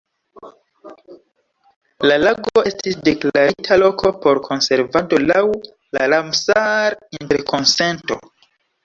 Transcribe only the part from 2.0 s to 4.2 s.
La lago estis deklarita loko